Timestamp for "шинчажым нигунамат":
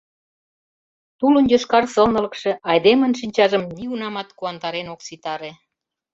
3.19-4.29